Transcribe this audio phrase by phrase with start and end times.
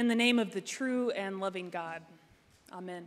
[0.00, 2.00] In the name of the true and loving God.
[2.72, 3.06] Amen.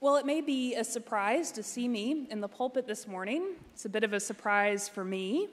[0.00, 3.50] Well, it may be a surprise to see me in the pulpit this morning.
[3.74, 5.50] It's a bit of a surprise for me.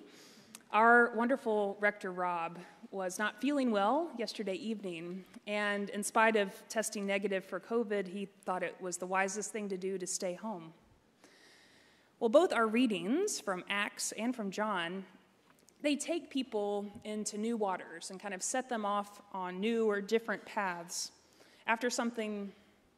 [0.71, 2.57] Our wonderful rector, Rob,
[2.89, 8.29] was not feeling well yesterday evening, and in spite of testing negative for COVID, he
[8.45, 10.73] thought it was the wisest thing to do to stay home.
[12.19, 15.05] Well, both our readings from Acts and from John,
[15.81, 20.01] they take people into new waters and kind of set them off on new or
[20.01, 21.11] different paths
[21.67, 22.51] after something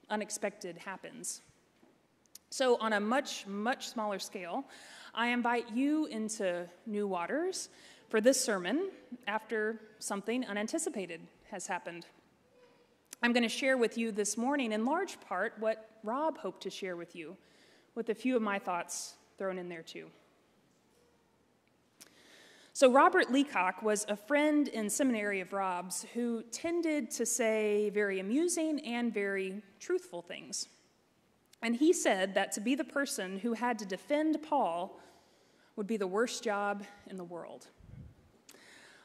[0.09, 1.41] unexpected happens.
[2.49, 4.63] So, on a much, much smaller scale,
[5.15, 7.69] I invite you into new waters
[8.09, 8.91] for this sermon
[9.27, 12.05] after something unanticipated has happened.
[13.23, 16.69] I'm going to share with you this morning, in large part, what Rob hoped to
[16.69, 17.37] share with you
[17.95, 20.07] with a few of my thoughts thrown in there too.
[22.75, 28.19] So, Robert Leacock was a friend in seminary of Rob's who tended to say very
[28.19, 30.67] amusing and very truthful things.
[31.61, 34.99] And he said that to be the person who had to defend Paul
[35.75, 37.67] would be the worst job in the world.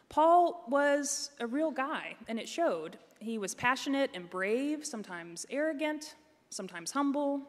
[0.09, 2.97] Paul was a real guy, and it showed.
[3.19, 6.15] He was passionate and brave, sometimes arrogant,
[6.49, 7.43] sometimes humble,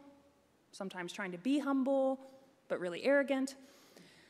[0.73, 2.19] sometimes trying to be humble,
[2.67, 3.55] but really arrogant,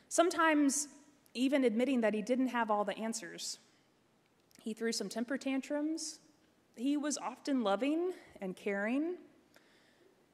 [0.08, 0.86] sometimes
[1.34, 3.58] even admitting that he didn't have all the answers.
[4.60, 6.18] He threw some temper tantrums.
[6.76, 9.16] He was often loving and caring.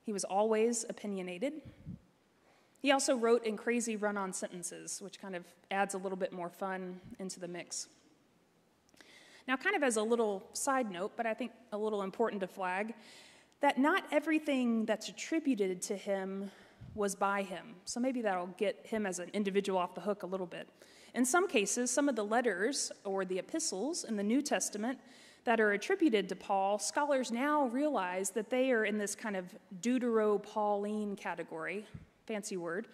[0.03, 1.55] He was always opinionated.
[2.80, 6.33] He also wrote in crazy run on sentences, which kind of adds a little bit
[6.33, 7.88] more fun into the mix.
[9.48, 12.47] Now, kind of as a little side note, but I think a little important to
[12.47, 12.94] flag,
[13.60, 16.50] that not everything that's attributed to him
[16.97, 17.77] was by him.
[17.84, 20.69] So maybe that'll get him as an individual off the hook a little bit.
[21.14, 24.98] In some cases, some of the letters or the epistles in the New Testament
[25.44, 29.47] that are attributed to Paul, scholars now realize that they are in this kind of
[29.80, 31.87] Deutero Pauline category,
[32.26, 32.88] fancy word,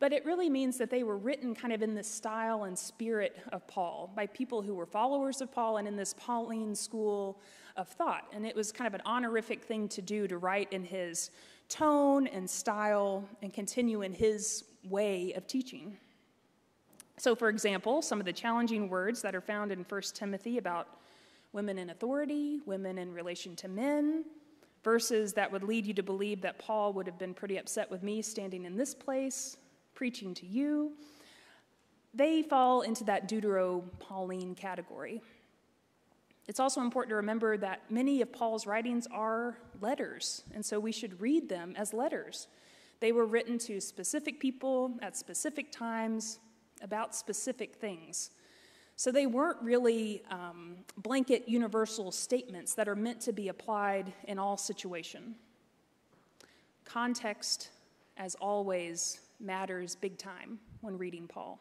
[0.00, 3.36] but it really means that they were written kind of in the style and spirit
[3.52, 7.40] of Paul by people who were followers of Paul and in this Pauline school
[7.76, 8.24] of thought.
[8.32, 11.30] And it was kind of an honorific thing to do to write in his
[11.68, 15.96] tone and style and continue in his way of teaching.
[17.18, 20.88] So, for example, some of the challenging words that are found in 1 Timothy about
[21.52, 24.24] women in authority, women in relation to men,
[24.84, 28.02] verses that would lead you to believe that Paul would have been pretty upset with
[28.02, 29.56] me standing in this place,
[29.94, 30.92] preaching to you,
[32.14, 35.20] they fall into that Deutero Pauline category.
[36.48, 40.92] It's also important to remember that many of Paul's writings are letters, and so we
[40.92, 42.48] should read them as letters.
[43.00, 46.38] They were written to specific people at specific times
[46.80, 48.30] about specific things.
[48.96, 54.38] So they weren't really um, blanket universal statements that are meant to be applied in
[54.38, 55.34] all situation.
[56.86, 57.68] Context,
[58.16, 61.60] as always, matters big time when reading Paul.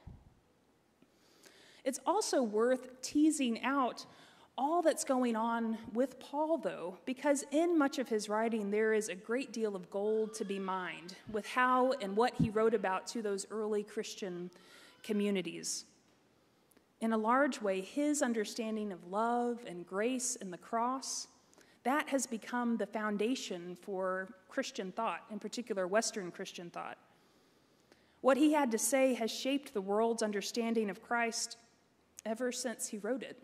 [1.84, 4.06] It's also worth teasing out
[4.58, 9.10] all that's going on with Paul, though, because in much of his writing, there is
[9.10, 13.06] a great deal of gold to be mined with how and what he wrote about
[13.08, 14.50] to those early Christian
[15.04, 15.86] communities.
[17.02, 21.28] In a large way, his understanding of love and grace and the cross,
[21.84, 26.98] that has become the foundation for Christian thought, in particular Western Christian thought.
[28.22, 31.58] What he had to say has shaped the world's understanding of Christ
[32.26, 33.42] ever since he wrote it.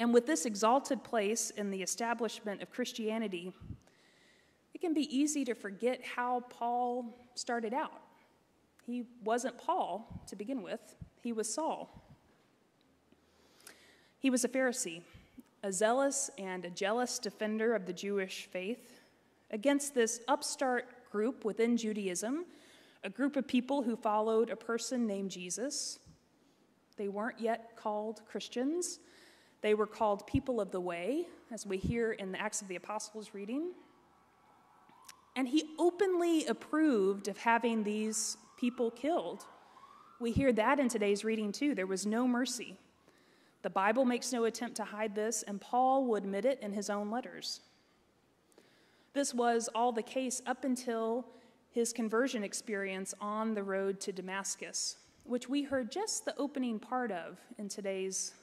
[0.00, 3.52] And with this exalted place in the establishment of Christianity,
[4.74, 8.00] it can be easy to forget how Paul started out.
[8.84, 12.02] He wasn't Paul to begin with, he was Saul.
[14.18, 15.02] He was a Pharisee,
[15.62, 19.00] a zealous and a jealous defender of the Jewish faith
[19.50, 22.46] against this upstart group within Judaism,
[23.04, 25.98] a group of people who followed a person named Jesus.
[26.96, 28.98] They weren't yet called Christians.
[29.64, 32.76] They were called people of the way, as we hear in the Acts of the
[32.76, 33.72] Apostles reading.
[35.36, 39.46] And he openly approved of having these people killed.
[40.20, 41.74] We hear that in today's reading too.
[41.74, 42.76] There was no mercy.
[43.62, 46.90] The Bible makes no attempt to hide this, and Paul would admit it in his
[46.90, 47.62] own letters.
[49.14, 51.24] This was all the case up until
[51.70, 57.10] his conversion experience on the road to Damascus, which we heard just the opening part
[57.10, 58.34] of in today's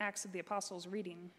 [0.00, 1.30] Acts of the Apostles reading.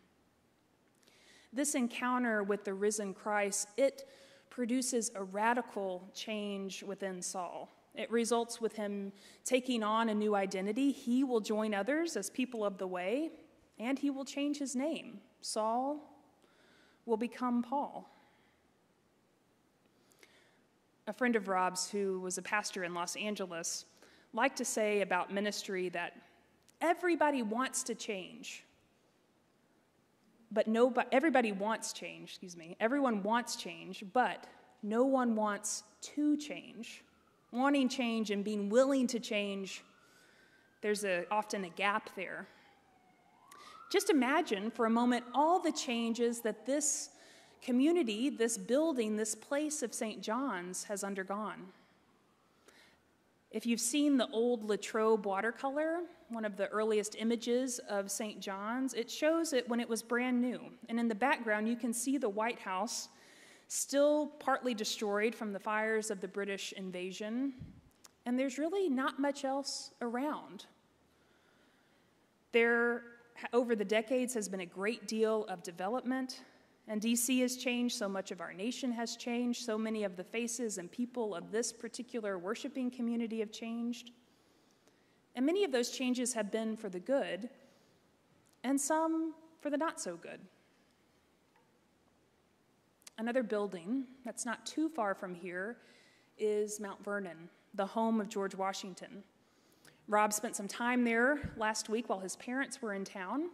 [1.52, 4.08] This encounter with the risen Christ, it
[4.50, 7.70] produces a radical change within Saul.
[7.96, 9.12] It results with him
[9.44, 10.92] taking on a new identity.
[10.92, 13.32] He will join others as people of the way,
[13.80, 15.20] and he will change his name.
[15.42, 16.00] Saul
[17.06, 18.10] will become Paul.
[21.08, 23.86] A friend of Rob's, who was a pastor in Los Angeles,
[24.34, 26.14] liked to say about ministry that
[26.82, 28.64] everybody wants to change,
[30.52, 32.76] but nobody, everybody wants change, excuse me.
[32.80, 34.48] Everyone wants change, but
[34.84, 37.04] no one wants to change.
[37.52, 39.84] Wanting change and being willing to change,
[40.82, 42.48] there's a, often a gap there.
[43.92, 47.10] Just imagine for a moment all the changes that this
[47.62, 50.22] community, this building, this place of St.
[50.22, 51.68] John's has undergone.
[53.52, 58.40] If you've seen the old Latrobe watercolor, one of the earliest images of St.
[58.40, 60.62] John's, it shows it when it was brand new.
[60.88, 63.10] And in the background, you can see the White House
[63.68, 67.54] still partly destroyed from the fires of the British invasion.
[68.26, 70.66] And there's really not much else around.
[72.54, 73.04] There,
[73.52, 76.42] over the decades, has been a great deal of development
[76.92, 80.26] and DC has changed, so much of our nation has changed, so many of the
[80.26, 84.12] faces and people of this particular worshiping community have changed.
[85.34, 87.50] And many of those changes have been for the good,
[88.66, 90.42] and some for the not so good.
[93.18, 95.78] Another building that's not too far from here
[96.38, 99.24] is Mount Vernon, the home of George Washington.
[100.10, 103.50] Rob spent some time there last week while his parents were in town.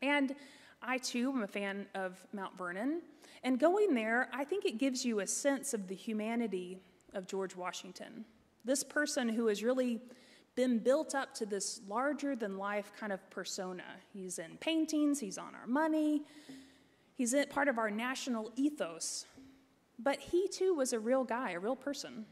[0.00, 0.34] And
[0.82, 3.02] I too am a fan of Mount Vernon.
[3.42, 6.78] And going there, I think it gives you a sense of the humanity
[7.14, 8.24] of George Washington.
[8.64, 10.00] This person who has really
[10.54, 13.84] been built up to this larger than life kind of persona.
[14.12, 16.22] He's in paintings, he's on our money,
[17.14, 19.26] he's part of our national ethos.
[20.00, 22.24] But he too was a real guy, a real person.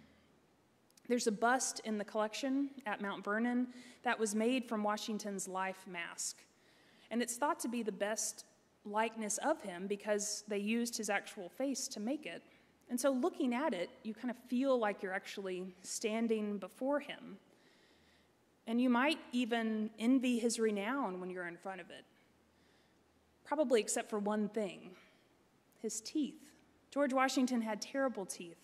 [1.09, 3.69] There's a bust in the collection at Mount Vernon
[4.03, 6.39] that was made from Washington's life mask.
[7.11, 8.45] And it's thought to be the best
[8.85, 12.43] likeness of him because they used his actual face to make it.
[12.89, 17.37] And so, looking at it, you kind of feel like you're actually standing before him.
[18.69, 22.05] And you might even envy his renown when you're in front of it.
[23.45, 24.91] Probably except for one thing
[25.83, 26.41] his teeth.
[26.91, 28.59] George Washington had terrible teeth,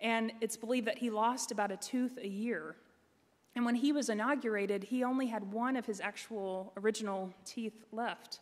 [0.00, 2.76] and it's believed that he lost about a tooth a year
[3.60, 8.40] and when he was inaugurated, he only had one of his actual original teeth left,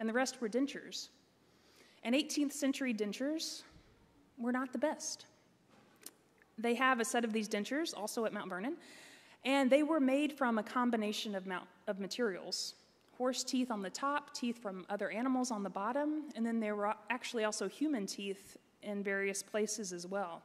[0.00, 1.10] and the rest were dentures.
[2.02, 3.62] And 18th century dentures
[4.36, 5.26] were not the best.
[6.58, 8.78] They have a set of these dentures also at Mount Vernon,
[9.44, 12.74] and they were made from a combination of, mount, of materials
[13.16, 16.74] horse teeth on the top, teeth from other animals on the bottom, and then there
[16.74, 20.42] were actually also human teeth in various places as well.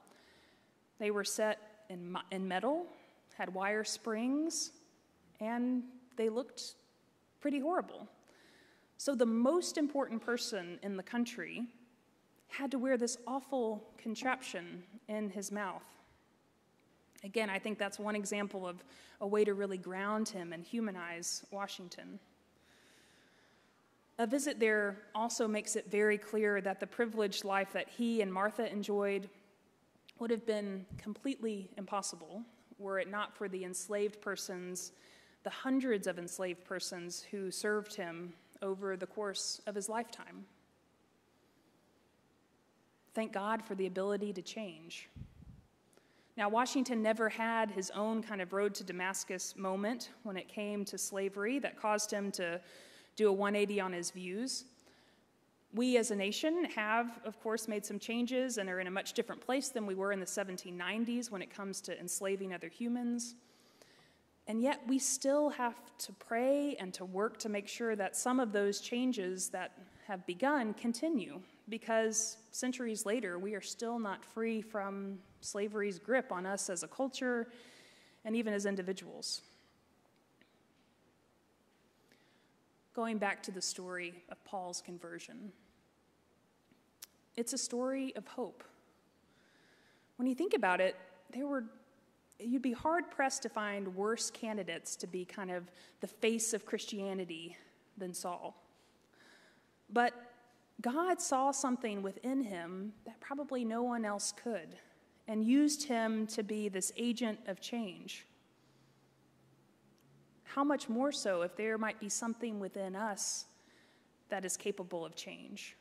[1.00, 2.86] They were set in, in metal
[3.38, 4.72] had wire springs,
[5.40, 5.84] and
[6.16, 6.76] they looked
[7.42, 8.08] pretty horrible.
[8.98, 11.66] So the most important person in the country
[12.48, 15.84] had to wear this awful contraption in his mouth.
[17.24, 18.84] Again, I think that's one example of
[19.22, 22.20] a way to really ground him and humanize Washington.
[24.20, 28.32] A visit there also makes it very clear that the privileged life that he and
[28.32, 29.30] Martha enjoyed
[30.20, 32.44] would have been completely impossible
[32.80, 34.92] were it not for the enslaved persons,
[35.44, 40.46] the hundreds of enslaved persons who served him over the course of his lifetime.
[43.14, 45.10] Thank God for the ability to change.
[46.36, 50.84] Now, Washington never had his own kind of road to Damascus moment when it came
[50.86, 52.60] to slavery that caused him to
[53.16, 54.66] do a 180 on his views.
[55.76, 59.14] We as a nation have, of course, made some changes and are in a much
[59.14, 63.34] different place than we were in the 1790s when it comes to enslaving other humans.
[64.46, 68.40] And yet, we still have to pray and to work to make sure that some
[68.40, 69.72] of those changes that
[70.06, 71.40] have begun continue,
[71.70, 76.88] because centuries later, we are still not free from slavery's grip on us as a
[76.88, 77.48] culture
[78.26, 79.42] and even as individuals.
[82.94, 85.52] Going back to the story of Paul's conversion.
[87.36, 88.64] It's a story of hope.
[90.18, 90.96] When you think about it,
[91.32, 91.66] there were
[92.40, 95.72] you'd be hard pressed to find worse candidates to be kind of
[96.02, 97.56] the face of Christianity
[97.98, 98.56] than Saul.
[99.90, 100.14] But
[100.82, 104.76] God saw something within him that probably no one else could
[105.28, 108.26] and used him to be this agent of change.
[110.44, 113.46] How much more so if there might be something within us
[114.30, 115.78] that is capable of change?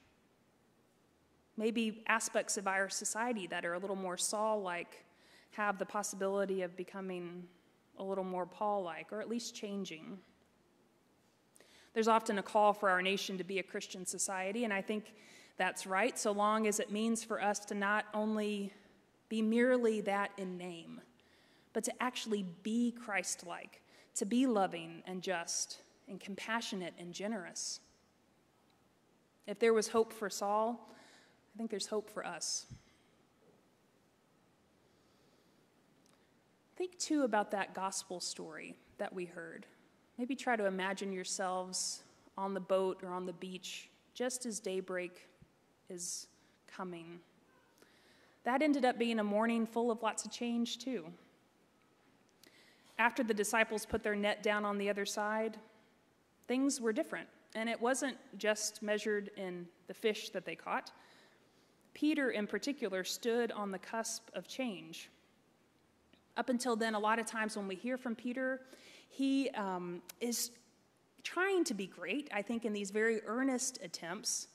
[1.57, 5.05] Maybe aspects of our society that are a little more Saul like
[5.53, 7.45] have the possibility of becoming
[7.99, 10.19] a little more Paul like, or at least changing.
[11.95, 15.13] There's often a call for our nation to be a Christian society, and I think
[15.59, 18.73] that's right, so long as it means for us to not only
[19.29, 21.03] be merely that in name,
[21.75, 23.83] but to actually be Christ like,
[24.15, 27.81] to be loving and just and compassionate and generous.
[29.47, 30.89] If there was hope for Saul,
[31.55, 32.67] I think there's hope for us.
[36.77, 39.67] Think too about that gospel story that we heard.
[40.19, 42.03] Maybe try to imagine yourselves
[42.39, 45.29] on the boat or on the beach just as daybreak
[45.91, 46.27] is
[46.67, 47.21] coming.
[48.45, 51.07] That ended up being a morning full of lots of change, too.
[52.99, 55.59] After the disciples put their net down on the other side,
[56.49, 57.29] things were different.
[57.55, 60.91] And it wasn't just measured in the fish that they caught.
[61.95, 65.11] Peter, in particular, stood on the cusp of change.
[66.37, 68.61] Up until then, a lot of times when we hear from Peter,
[69.09, 70.51] he um, is
[71.23, 74.49] trying to be great, I think, in these very earnest attempts.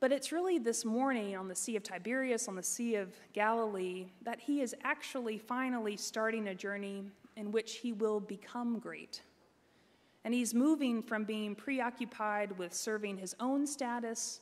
[0.00, 4.06] But it's really this morning on the Sea of Tiberias, on the Sea of Galilee,
[4.22, 7.04] that he is actually finally starting a journey
[7.36, 9.22] in which he will become great.
[10.24, 14.40] And he's moving from being preoccupied with serving his own status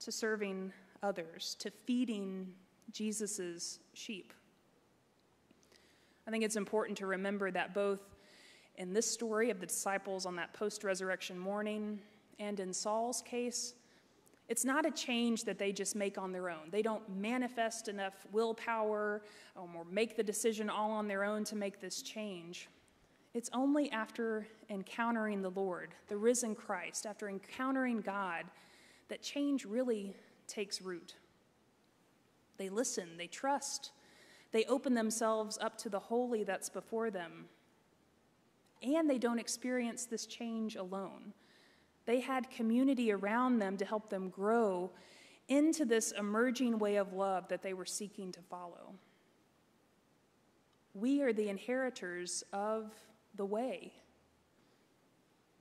[0.00, 2.52] to serving others, to feeding
[2.92, 4.32] Jesus' sheep.
[6.26, 8.02] I think it's important to remember that both
[8.76, 11.98] in this story of the disciples on that post resurrection morning
[12.38, 13.74] and in Saul's case,
[14.48, 16.70] it's not a change that they just make on their own.
[16.70, 19.22] They don't manifest enough willpower
[19.56, 22.68] um, or make the decision all on their own to make this change.
[23.32, 28.44] It's only after encountering the Lord, the risen Christ, after encountering God,
[29.08, 30.16] that change really
[30.50, 31.14] takes root.
[32.56, 33.92] They listen, they trust,
[34.52, 37.46] they open themselves up to the holy that's before them.
[38.82, 41.32] And they don't experience this change alone.
[42.06, 44.90] They had community around them to help them grow
[45.48, 48.94] into this emerging way of love that they were seeking to follow.
[50.94, 52.92] We are the inheritors of
[53.36, 53.92] the way.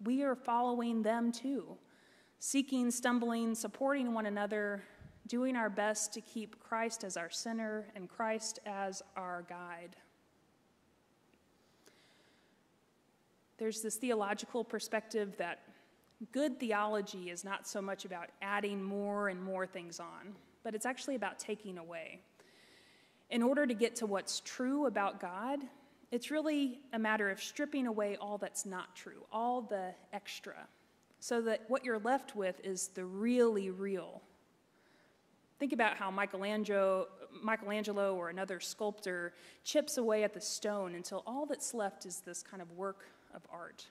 [0.03, 1.77] We are following them too,
[2.39, 4.81] seeking, stumbling, supporting one another,
[5.27, 9.95] doing our best to keep Christ as our center and Christ as our guide.
[13.57, 15.59] There's this theological perspective that
[16.31, 20.85] good theology is not so much about adding more and more things on, but it's
[20.85, 22.21] actually about taking away.
[23.29, 25.59] In order to get to what's true about God,
[26.09, 30.55] it's really a matter of stripping away all that's not true, all the extra,
[31.19, 34.21] so that what you're left with is the really real,
[35.59, 37.07] Think about how Michelangelo,
[37.43, 39.33] Michelangelo or another sculptor
[39.65, 43.41] chips away at the stone until all that's left is this kind of work of
[43.51, 43.85] art.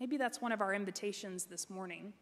[0.00, 2.14] Maybe that's one of our invitations this morning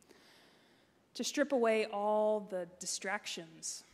[1.14, 3.84] to strip away all the distractions,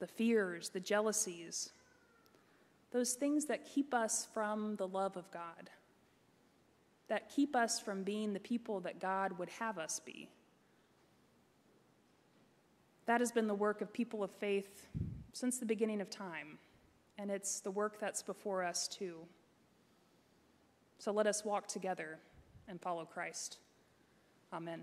[0.00, 1.70] the fears, the jealousies,
[2.90, 5.70] those things that keep us from the love of God,
[7.08, 10.28] that keep us from being the people that God would have us be.
[13.06, 14.86] That has been the work of people of faith
[15.32, 16.58] since the beginning of time,
[17.16, 19.16] and it's the work that's before us too.
[20.98, 22.18] So let us walk together
[22.68, 23.58] and follow Christ.
[24.52, 24.82] Amen.